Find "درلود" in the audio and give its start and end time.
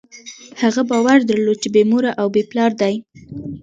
1.29-1.57